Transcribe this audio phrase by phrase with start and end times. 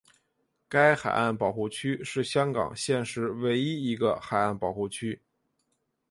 [0.67, 5.21] 该海岸保护区是香港现时唯一一个海岸保护区。